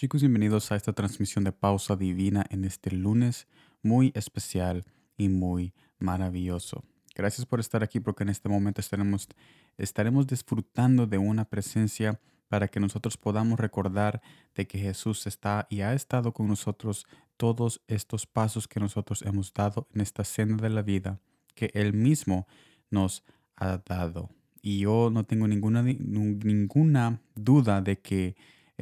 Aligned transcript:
Chicos, 0.00 0.22
bienvenidos 0.22 0.72
a 0.72 0.76
esta 0.76 0.94
transmisión 0.94 1.44
de 1.44 1.52
pausa 1.52 1.94
divina 1.94 2.46
en 2.48 2.64
este 2.64 2.90
lunes 2.90 3.46
muy 3.82 4.12
especial 4.14 4.86
y 5.18 5.28
muy 5.28 5.74
maravilloso. 5.98 6.84
Gracias 7.14 7.44
por 7.44 7.60
estar 7.60 7.82
aquí 7.82 8.00
porque 8.00 8.22
en 8.22 8.30
este 8.30 8.48
momento 8.48 8.80
estaremos, 8.80 10.26
disfrutando 10.26 11.06
de 11.06 11.18
una 11.18 11.44
presencia 11.44 12.18
para 12.48 12.68
que 12.68 12.80
nosotros 12.80 13.18
podamos 13.18 13.60
recordar 13.60 14.22
de 14.54 14.66
que 14.66 14.78
Jesús 14.78 15.26
está 15.26 15.66
y 15.68 15.82
ha 15.82 15.92
estado 15.92 16.32
con 16.32 16.48
nosotros 16.48 17.06
todos 17.36 17.82
estos 17.86 18.24
pasos 18.24 18.66
que 18.66 18.80
nosotros 18.80 19.20
hemos 19.20 19.52
dado 19.52 19.86
en 19.92 20.00
esta 20.00 20.24
senda 20.24 20.62
de 20.62 20.70
la 20.70 20.80
vida 20.80 21.20
que 21.54 21.70
Él 21.74 21.92
mismo 21.92 22.48
nos 22.90 23.22
ha 23.54 23.76
dado. 23.76 24.30
Y 24.62 24.78
yo 24.78 25.10
no 25.12 25.24
tengo 25.24 25.46
ninguna, 25.46 25.82
ninguna 25.82 27.20
duda 27.34 27.82
de 27.82 28.00
que 28.00 28.34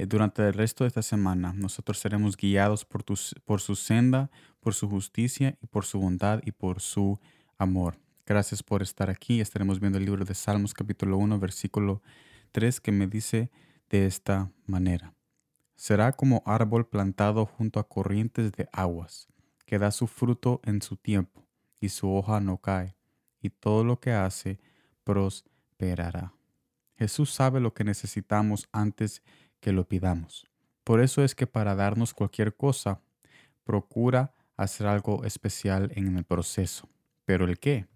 durante 0.07 0.47
el 0.47 0.55
resto 0.55 0.84
de 0.84 0.88
esta 0.88 1.02
semana 1.02 1.52
nosotros 1.52 1.98
seremos 1.98 2.37
guiados 2.37 2.84
por, 2.84 3.05
por 3.45 3.61
su 3.61 3.75
senda, 3.75 4.30
por 4.61 4.75
su 4.75 4.89
justicia 4.89 5.59
y 5.62 5.66
por 5.66 5.84
su 5.84 5.98
bondad 5.98 6.41
y 6.45 6.52
por 6.52 6.80
su 6.80 7.19
amor. 7.56 7.98
Gracias 8.27 8.62
por 8.62 8.83
estar 8.83 9.11
aquí. 9.11 9.41
Estaremos 9.41 9.80
viendo 9.80 9.98
el 9.98 10.05
libro 10.05 10.25
de 10.25 10.34
Salmos 10.34 10.75
capítulo 10.75 11.16
1 11.16 11.39
versículo 11.41 12.03
3 12.53 12.80
que 12.80 12.92
me 12.92 13.06
dice 13.06 13.51
de 13.89 14.06
esta 14.06 14.51
manera. 14.66 15.15
Será 15.75 16.12
como 16.12 16.42
árbol 16.45 16.89
plantado 16.89 17.47
junto 17.47 17.80
a 17.80 17.89
corrientes 17.89 18.53
de 18.53 18.69
aguas, 18.73 19.28
que 19.65 19.78
da 19.78 19.91
su 19.91 20.06
fruto 20.06 20.61
en 20.65 20.83
su 20.83 20.97
tiempo 20.97 21.47
y 21.80 21.89
su 21.89 22.12
hoja 22.12 22.41
no 22.41 22.59
cae, 22.59 22.97
y 23.41 23.51
todo 23.51 23.84
lo 23.84 24.01
que 24.01 24.12
hace 24.12 24.59
prosperará. 25.05 26.34
Jesús 26.97 27.33
sabe 27.33 27.61
lo 27.61 27.75
que 27.75 27.84
necesitamos 27.84 28.69
antes 28.72 29.22
que 29.61 29.73
lo 29.73 29.87
pidamos. 29.87 30.47
Por 30.84 31.01
eso 31.01 31.23
es 31.23 31.34
que 31.34 31.47
para 31.47 31.75
darnos 31.75 32.14
cualquier 32.14 32.56
cosa, 32.56 33.01
procura 33.65 34.34
hacer 34.56 34.87
algo 34.87 35.25
especial 35.25 35.92
en 35.95 36.17
el 36.17 36.25
proceso. 36.25 36.89
¿Pero 37.25 37.45
el 37.45 37.59
qué? 37.59 37.87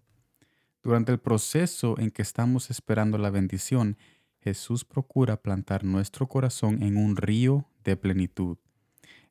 Durante 0.83 1.11
el 1.11 1.19
proceso 1.19 1.97
en 1.97 2.11
que 2.11 2.21
estamos 2.21 2.69
esperando 2.69 3.17
la 3.17 3.29
bendición, 3.29 3.97
Jesús 4.41 4.83
procura 4.83 5.37
plantar 5.37 5.83
nuestro 5.83 6.27
corazón 6.27 6.83
en 6.83 6.97
un 6.97 7.15
río 7.15 7.65
de 7.83 7.95
plenitud. 7.95 8.57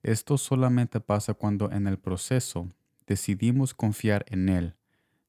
Esto 0.02 0.38
solamente 0.38 1.00
pasa 1.00 1.34
cuando 1.34 1.70
en 1.70 1.86
el 1.86 1.98
proceso 1.98 2.68
decidimos 3.06 3.74
confiar 3.74 4.24
en 4.28 4.48
Él. 4.48 4.74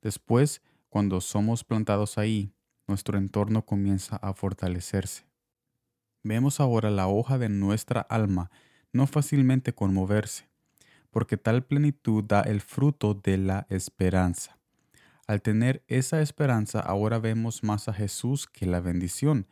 Después, 0.01 0.61
cuando 0.89 1.21
somos 1.21 1.63
plantados 1.63 2.17
ahí, 2.17 2.53
nuestro 2.87 3.17
entorno 3.17 3.65
comienza 3.65 4.15
a 4.17 4.33
fortalecerse. 4.33 5.25
Vemos 6.23 6.61
ahora 6.61 6.89
la 6.89 7.07
hoja 7.07 7.37
de 7.37 7.49
nuestra 7.49 7.99
alma 8.01 8.49
no 8.93 9.07
fácilmente 9.07 9.73
conmoverse, 9.73 10.47
porque 11.09 11.35
tal 11.35 11.65
plenitud 11.65 12.23
da 12.23 12.41
el 12.41 12.61
fruto 12.61 13.13
de 13.13 13.37
la 13.37 13.65
esperanza. 13.69 14.57
Al 15.27 15.41
tener 15.41 15.83
esa 15.87 16.21
esperanza, 16.21 16.79
ahora 16.79 17.19
vemos 17.19 17.63
más 17.63 17.89
a 17.89 17.93
Jesús 17.93 18.47
que 18.47 18.65
la 18.65 18.79
bendición. 18.79 19.47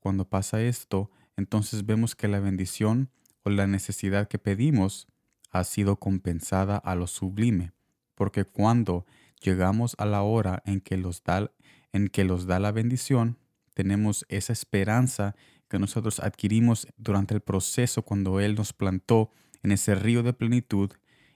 Cuando 0.00 0.28
pasa 0.28 0.62
esto, 0.62 1.10
entonces 1.36 1.84
vemos 1.84 2.14
que 2.14 2.28
la 2.28 2.40
bendición 2.40 3.10
o 3.42 3.50
la 3.50 3.66
necesidad 3.66 4.28
que 4.28 4.38
pedimos 4.38 5.08
ha 5.50 5.64
sido 5.64 5.96
compensada 5.96 6.76
a 6.76 6.94
lo 6.94 7.06
sublime, 7.06 7.72
porque 8.14 8.44
cuando 8.44 9.06
llegamos 9.42 9.94
a 9.98 10.06
la 10.06 10.22
hora 10.22 10.62
en 10.64 10.80
que 10.80 10.96
los 10.96 11.22
da, 11.22 11.50
en 11.92 12.08
que 12.08 12.24
los 12.24 12.46
da 12.46 12.58
la 12.60 12.72
bendición, 12.72 13.38
tenemos 13.74 14.24
esa 14.28 14.52
esperanza 14.52 15.34
que 15.74 15.80
nosotros 15.80 16.20
adquirimos 16.20 16.86
durante 16.96 17.34
el 17.34 17.40
proceso 17.40 18.02
cuando 18.02 18.38
Él 18.38 18.54
nos 18.54 18.72
plantó 18.72 19.32
en 19.64 19.72
ese 19.72 19.96
río 19.96 20.22
de 20.22 20.32
plenitud 20.32 20.92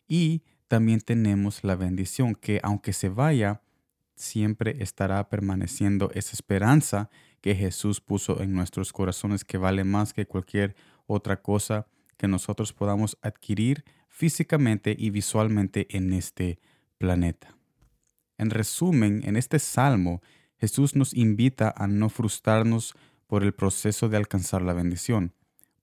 y 0.07 0.45
también 0.69 1.01
tenemos 1.01 1.65
la 1.65 1.75
bendición 1.75 2.37
que 2.37 2.61
aunque 2.63 2.93
se 2.93 3.09
vaya, 3.09 3.63
siempre 4.15 4.81
estará 4.81 5.29
permaneciendo 5.29 6.13
esa 6.15 6.35
esperanza 6.35 7.11
que 7.41 7.57
Jesús 7.57 8.01
puso 8.01 8.41
en 8.41 8.53
nuestros 8.53 8.93
corazones 8.93 9.43
que 9.43 9.59
vale 9.59 9.83
más 9.83 10.13
que 10.13 10.27
cualquier 10.27 10.77
otra 11.09 11.43
cosa 11.43 11.89
que 12.17 12.29
nosotros 12.29 12.73
podamos 12.73 13.19
adquirir 13.23 13.85
físicamente 14.09 14.95
y 14.97 15.11
visualmente 15.11 15.89
en 15.97 16.13
este 16.13 16.61
planeta. 16.97 17.57
En 18.37 18.51
resumen, 18.51 19.23
en 19.25 19.37
este 19.37 19.59
salmo, 19.59 20.23
Jesús 20.61 20.95
nos 20.95 21.13
invita 21.13 21.75
a 21.77 21.89
no 21.89 22.09
frustrarnos 22.09 22.95
por 23.29 23.45
el 23.45 23.53
proceso 23.55 24.09
de 24.09 24.17
alcanzar 24.17 24.63
la 24.63 24.73
bendición, 24.73 25.33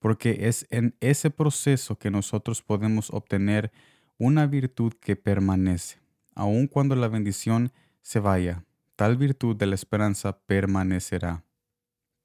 porque 0.00 0.48
es 0.48 0.66
en 0.68 0.94
ese 1.00 1.30
proceso 1.30 1.96
que 1.96 2.10
nosotros 2.10 2.60
podemos 2.60 3.08
obtener 3.10 3.72
una 4.18 4.46
virtud 4.46 4.92
que 5.00 5.16
permanece, 5.16 6.00
aun 6.34 6.66
cuando 6.66 6.94
la 6.96 7.08
bendición 7.08 7.72
se 8.02 8.20
vaya. 8.20 8.64
Tal 8.96 9.16
virtud 9.16 9.56
de 9.56 9.66
la 9.66 9.74
esperanza 9.74 10.38
permanecerá. 10.40 11.44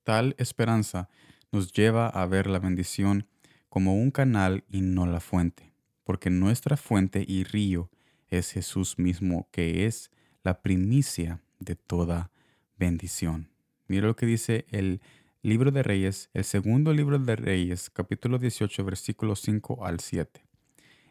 Tal 0.03 0.35
esperanza 0.37 1.09
nos 1.51 1.71
lleva 1.71 2.07
a 2.07 2.25
ver 2.25 2.47
la 2.47 2.59
bendición 2.59 3.27
como 3.69 3.95
un 3.95 4.11
canal 4.11 4.63
y 4.69 4.81
no 4.81 5.05
la 5.05 5.19
fuente, 5.19 5.71
porque 6.03 6.29
nuestra 6.29 6.77
fuente 6.77 7.23
y 7.27 7.43
río 7.43 7.89
es 8.29 8.51
Jesús 8.51 8.97
mismo, 8.97 9.47
que 9.51 9.85
es 9.85 10.11
la 10.43 10.61
primicia 10.61 11.41
de 11.59 11.75
toda 11.75 12.31
bendición. 12.77 13.50
Mira 13.91 14.07
lo 14.07 14.15
que 14.15 14.25
dice 14.25 14.65
el 14.69 15.01
libro 15.41 15.69
de 15.69 15.83
Reyes, 15.83 16.29
el 16.33 16.45
segundo 16.45 16.93
libro 16.93 17.19
de 17.19 17.35
Reyes, 17.35 17.89
capítulo 17.89 18.39
18, 18.39 18.85
versículos 18.85 19.41
5 19.41 19.85
al 19.85 19.99
7. 19.99 20.45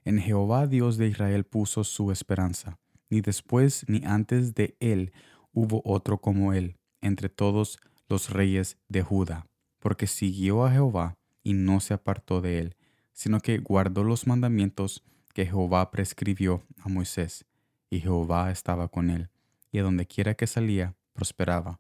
En 0.07 0.19
Jehová 0.19 0.67
Dios 0.67 0.97
de 0.97 1.09
Israel 1.09 1.45
puso 1.45 1.85
su 1.85 2.11
esperanza, 2.11 2.79
ni 3.11 3.21
después 3.21 3.85
ni 3.87 4.01
antes 4.07 4.55
de 4.55 4.79
él 4.81 5.13
hubo 5.53 5.83
otro 5.85 6.23
como 6.23 6.55
él 6.55 6.79
entre 7.03 7.29
todos 7.29 7.79
los 8.09 8.31
reyes 8.31 8.79
de 8.89 9.03
Judá, 9.03 9.47
porque 9.79 10.07
siguió 10.07 10.65
a 10.65 10.71
Jehová 10.71 11.19
y 11.43 11.53
no 11.53 11.81
se 11.81 11.93
apartó 11.93 12.41
de 12.41 12.61
él, 12.61 12.77
sino 13.13 13.41
que 13.41 13.59
guardó 13.59 14.05
los 14.05 14.27
mandamientos 14.27 15.05
que 15.35 15.45
Jehová 15.45 15.91
prescribió 15.91 16.63
a 16.79 16.89
Moisés, 16.89 17.45
y 17.91 18.01
Jehová 18.01 18.51
estaba 18.51 18.89
con 18.89 19.11
él, 19.11 19.29
y 19.71 19.81
a 19.81 19.83
donde 19.83 20.07
quiera 20.07 20.33
que 20.33 20.47
salía, 20.47 20.95
prosperaba. 21.13 21.79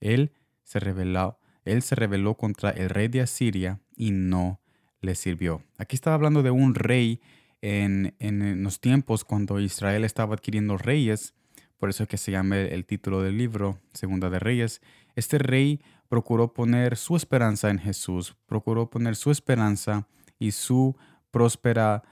Él 0.00 0.32
se 0.70 0.78
él 1.64 1.82
se 1.82 1.94
rebeló 1.94 2.36
contra 2.36 2.70
el 2.70 2.88
rey 2.88 3.08
de 3.08 3.20
Asiria 3.20 3.80
y 3.96 4.12
no 4.12 4.60
le 5.00 5.14
sirvió. 5.14 5.62
Aquí 5.78 5.96
estaba 5.96 6.14
hablando 6.14 6.42
de 6.42 6.50
un 6.50 6.74
rey 6.74 7.20
en, 7.60 8.14
en 8.18 8.62
los 8.62 8.80
tiempos 8.80 9.24
cuando 9.24 9.60
Israel 9.60 10.04
estaba 10.04 10.34
adquiriendo 10.34 10.78
reyes, 10.78 11.34
por 11.78 11.88
eso 11.90 12.04
es 12.04 12.08
que 12.08 12.18
se 12.18 12.30
llama 12.30 12.58
el 12.58 12.84
título 12.84 13.22
del 13.22 13.38
libro, 13.38 13.78
Segunda 13.94 14.30
de 14.30 14.38
Reyes. 14.38 14.80
Este 15.16 15.38
rey 15.38 15.80
procuró 16.08 16.52
poner 16.52 16.96
su 16.96 17.16
esperanza 17.16 17.70
en 17.70 17.78
Jesús, 17.78 18.36
procuró 18.46 18.90
poner 18.90 19.16
su 19.16 19.30
esperanza 19.30 20.06
y 20.38 20.52
su 20.52 20.96
próspera, 21.30 22.02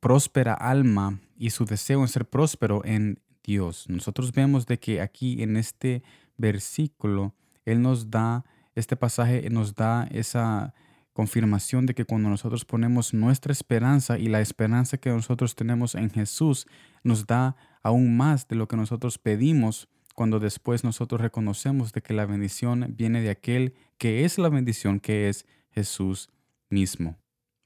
próspera 0.00 0.54
alma 0.54 1.20
y 1.36 1.50
su 1.50 1.64
deseo 1.64 2.02
en 2.02 2.08
ser 2.08 2.28
próspero 2.28 2.82
en 2.84 3.20
Dios. 3.42 3.86
Nosotros 3.88 4.32
vemos 4.32 4.66
de 4.66 4.78
que 4.78 5.00
aquí 5.00 5.42
en 5.42 5.56
este 5.56 6.02
versículo, 6.36 7.34
Él 7.66 7.82
nos 7.82 8.10
da, 8.10 8.46
este 8.74 8.96
pasaje 8.96 9.50
nos 9.50 9.74
da 9.74 10.08
esa 10.10 10.72
confirmación 11.12 11.86
de 11.86 11.94
que 11.94 12.04
cuando 12.04 12.28
nosotros 12.28 12.64
ponemos 12.64 13.12
nuestra 13.12 13.52
esperanza 13.52 14.18
y 14.18 14.28
la 14.28 14.40
esperanza 14.40 14.98
que 14.98 15.10
nosotros 15.10 15.54
tenemos 15.54 15.94
en 15.94 16.10
Jesús, 16.10 16.66
nos 17.02 17.26
da 17.26 17.56
aún 17.82 18.16
más 18.16 18.48
de 18.48 18.56
lo 18.56 18.68
que 18.68 18.76
nosotros 18.76 19.18
pedimos 19.18 19.88
cuando 20.14 20.40
después 20.40 20.82
nosotros 20.82 21.20
reconocemos 21.20 21.92
de 21.92 22.00
que 22.00 22.14
la 22.14 22.24
bendición 22.24 22.94
viene 22.96 23.20
de 23.20 23.30
aquel 23.30 23.74
que 23.98 24.24
es 24.24 24.38
la 24.38 24.48
bendición, 24.48 24.98
que 24.98 25.28
es 25.28 25.46
Jesús 25.70 26.30
mismo. 26.70 27.18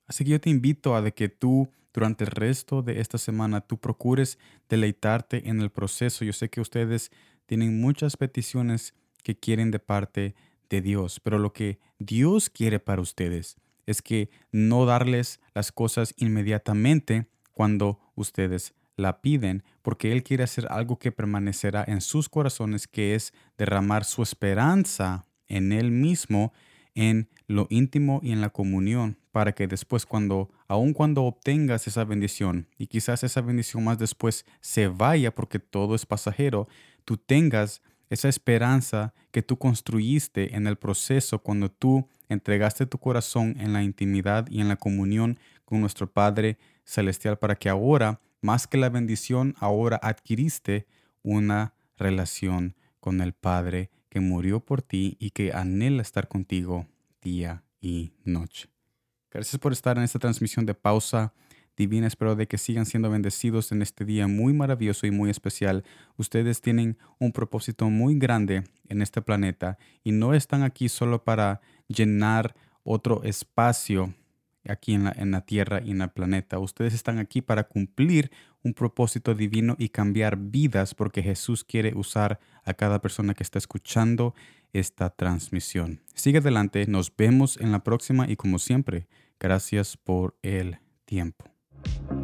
Así 0.07 0.25
que 0.25 0.31
yo 0.31 0.41
te 0.41 0.51
invito 0.51 0.97
a 0.97 1.03
de 1.03 1.13
que 1.13 1.29
tú 1.29 1.71
durante 1.93 2.25
el 2.25 2.31
resto 2.31 2.83
de 2.83 3.01
esta 3.01 3.19
semana 3.19 3.61
tú 3.61 3.79
procures 3.79 4.39
deleitarte 4.69 5.49
en 5.49 5.61
el 5.61 5.71
proceso. 5.71 6.25
Yo 6.25 6.33
sé 6.33 6.51
que 6.51 6.61
ustedes 6.61 7.11
tienen 7.47 7.81
muchas 7.81 8.17
peticiones 8.17 8.95
que 9.23 9.39
quieren 9.39 9.71
de 9.71 9.79
parte 9.79 10.35
de 10.69 10.81
Dios, 10.81 11.21
pero 11.21 11.39
lo 11.39 11.53
que 11.53 11.79
Dios 11.99 12.49
quiere 12.51 12.79
para 12.79 13.03
ustedes 13.03 13.57
es 13.87 14.03
que 14.03 14.31
no 14.53 14.87
darles 14.87 15.41
las 15.55 15.73
cosas 15.73 16.15
inmediatamente 16.17 17.27
cuando 17.53 17.99
ustedes 18.15 18.75
la 18.97 19.21
piden 19.21 19.65
porque 19.83 20.13
Él 20.13 20.23
quiere 20.23 20.45
hacer 20.45 20.67
algo 20.71 20.99
que 20.99 21.13
permanecerá 21.13 21.85
en 21.87 22.01
sus 22.01 22.29
corazones, 22.29 22.87
que 22.87 23.15
es 23.15 23.33
derramar 23.59 24.05
su 24.05 24.23
esperanza 24.23 25.27
en 25.49 25.73
Él 25.73 25.91
mismo, 25.91 26.53
en 26.95 27.29
lo 27.47 27.67
íntimo 27.71 28.21
y 28.23 28.33
en 28.33 28.41
la 28.41 28.51
comunión, 28.51 29.19
para 29.33 29.53
que 29.53 29.67
después 29.67 30.07
cuando, 30.07 30.51
aun 30.69 30.93
cuando 30.93 31.25
obtengas 31.25 31.87
esa 31.87 32.05
bendición, 32.05 32.69
y 32.79 32.87
quizás 32.87 33.25
esa 33.25 33.41
bendición 33.41 33.85
más 33.85 33.99
después 33.99 34.45
se 34.61 34.89
vaya 34.89 35.35
porque 35.35 35.59
todo 35.59 35.95
es 35.95 36.07
pasajero, 36.07 36.69
tú 37.05 37.17
tengas 37.17 37.83
esa 38.11 38.29
esperanza 38.29 39.15
que 39.31 39.43
tú 39.43 39.57
construiste 39.57 40.57
en 40.57 40.67
el 40.67 40.77
proceso 40.77 41.39
cuando 41.39 41.71
tú 41.71 42.09
entregaste 42.29 42.85
tu 42.87 42.99
corazón 42.99 43.57
en 43.59 43.73
la 43.73 43.83
intimidad 43.83 44.47
y 44.51 44.61
en 44.61 44.69
la 44.69 44.77
comunión 44.77 45.39
con 45.65 45.81
nuestro 45.81 46.13
Padre 46.13 46.59
Celestial 46.85 47.39
para 47.39 47.55
que 47.55 47.69
ahora, 47.69 48.21
más 48.41 48.67
que 48.67 48.79
la 48.79 48.89
bendición, 48.89 49.55
ahora 49.59 49.99
adquiriste 50.03 50.87
una 51.23 51.75
relación 51.97 52.75
con 52.99 53.21
el 53.21 53.33
Padre 53.33 53.91
que 54.09 54.19
murió 54.19 54.61
por 54.61 54.83
ti 54.83 55.17
y 55.21 55.31
que 55.31 55.53
anhela 55.53 56.03
estar 56.03 56.27
contigo 56.27 56.89
día 57.23 57.63
y 57.81 58.13
noche. 58.25 58.69
Gracias 59.31 59.61
por 59.61 59.73
estar 59.73 59.97
en 59.97 60.03
esta 60.03 60.19
transmisión 60.19 60.67
de 60.67 60.75
pausa 60.75 61.33
divina. 61.81 62.07
Espero 62.07 62.37
de 62.37 62.47
que 62.47 62.59
sigan 62.59 62.85
siendo 62.85 63.11
bendecidos 63.11 63.73
en 63.73 63.81
este 63.81 64.05
día 64.05 64.27
muy 64.27 64.53
maravilloso 64.53 65.07
y 65.07 65.11
muy 65.11 65.31
especial. 65.31 65.83
Ustedes 66.19 66.61
tienen 66.61 66.99
un 67.19 67.33
propósito 67.33 67.89
muy 67.89 68.19
grande 68.19 68.65
en 68.89 69.01
este 69.01 69.23
planeta 69.23 69.79
y 70.05 70.13
no 70.13 70.35
están 70.35 70.63
aquí 70.63 70.91
solo 70.91 71.25
para 71.25 71.63
llenar 71.89 72.55
otro 72.85 73.23
espacio 73.25 74.15
aquí 74.69 74.93
en 74.93 75.05
la, 75.05 75.13
en 75.17 75.31
la 75.31 75.41
tierra 75.41 75.81
y 75.83 75.93
en 75.93 76.03
el 76.03 76.11
planeta. 76.11 76.59
Ustedes 76.59 76.93
están 76.93 77.19
aquí 77.19 77.41
para 77.41 77.65
cumplir 77.65 78.31
un 78.63 78.75
propósito 78.75 79.35
divino 79.35 79.75
y 79.79 79.89
cambiar 79.89 80.37
vidas 80.37 80.95
porque 80.95 81.23
Jesús 81.23 81.65
quiere 81.65 81.95
usar 81.95 82.39
a 82.63 82.75
cada 82.75 83.01
persona 83.01 83.33
que 83.33 83.43
está 83.43 83.59
escuchando 83.59 84.35
esta 84.75 85.09
transmisión. 85.09 86.01
Sigue 86.15 86.39
adelante, 86.39 86.87
nos 86.87 87.11
vemos 87.17 87.57
en 87.57 87.73
la 87.73 87.83
próxima 87.83 88.29
y 88.29 88.37
como 88.37 88.59
siempre, 88.59 89.07
gracias 89.39 89.97
por 89.97 90.37
el 90.43 90.77
tiempo. 91.07 91.60
Bye. 91.85 92.20